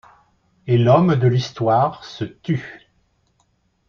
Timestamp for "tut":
2.23-2.89